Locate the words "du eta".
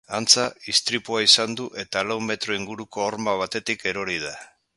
1.59-2.03